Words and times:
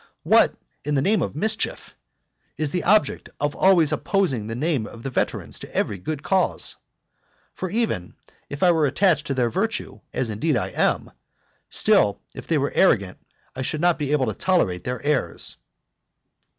What, 0.23 0.55
in 0.83 0.95
the 0.95 1.01
name 1.03 1.21
of 1.21 1.35
mischief! 1.35 1.93
is 2.57 2.71
the 2.71 2.83
object 2.85 3.29
of 3.39 3.55
always 3.55 3.91
opposing 3.91 4.47
the 4.47 4.55
name 4.55 4.87
of 4.87 5.03
the 5.03 5.11
veterans 5.11 5.59
to 5.59 5.75
every 5.75 5.99
good 5.99 6.23
cause? 6.23 6.75
For 7.53 7.69
even 7.69 8.15
if 8.49 8.63
I 8.63 8.71
were 8.71 8.87
attached 8.87 9.27
to 9.27 9.35
their 9.35 9.51
virtue, 9.51 9.99
as 10.11 10.31
indeed 10.31 10.57
I 10.57 10.69
am, 10.69 11.11
still, 11.69 12.19
if 12.33 12.47
they 12.47 12.57
were 12.57 12.71
arrogant 12.73 13.19
I 13.55 13.61
should 13.61 13.79
not 13.81 13.99
be 13.99 14.11
able 14.11 14.25
to 14.25 14.33
tolerate 14.33 14.85
their 14.85 15.03
airs. 15.05 15.57